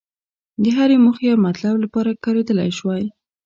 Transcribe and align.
د 0.61 0.63
هرې 0.77 0.97
موخې 1.03 1.27
او 1.33 1.37
مطلب 1.47 1.75
لپاره 1.83 2.19
کارېدلای 2.23 2.69
شوای. 2.79 3.03